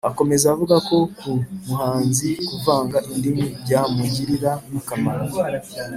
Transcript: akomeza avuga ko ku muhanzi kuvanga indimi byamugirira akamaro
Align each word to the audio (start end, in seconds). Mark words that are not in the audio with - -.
akomeza 0.09 0.45
avuga 0.53 0.75
ko 0.87 0.95
ku 1.19 1.31
muhanzi 1.65 2.29
kuvanga 2.47 2.97
indimi 3.11 3.45
byamugirira 3.63 4.51
akamaro 4.79 5.25